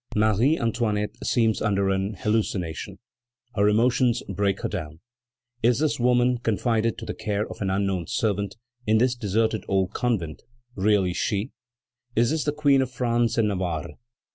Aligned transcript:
Marie 0.15 0.57
Antoinette 0.57 1.15
seems 1.23 1.61
under 1.61 1.89
an 1.91 2.15
hallucination; 2.15 2.97
her 3.53 3.69
emotions 3.69 4.23
break 4.27 4.61
her 4.61 4.67
down. 4.67 4.99
Is 5.61 5.77
this 5.77 5.99
woman, 5.99 6.39
confided 6.39 6.97
to 6.97 7.05
the 7.05 7.13
care 7.13 7.47
of 7.47 7.61
an 7.61 7.69
unknown 7.69 8.07
servant, 8.07 8.55
in 8.87 8.97
this 8.97 9.13
deserted 9.13 9.63
old 9.67 9.93
convent, 9.93 10.41
really 10.75 11.13
she? 11.13 11.51
Is 12.15 12.31
this 12.31 12.45
the 12.45 12.51
Queen 12.51 12.81
of 12.81 12.89
France 12.89 13.37
and 13.37 13.47
Navarre? 13.49 13.91